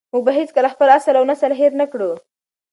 [0.13, 2.11] موږ به هېڅکله خپل اصل او نسل هېر نه کړو.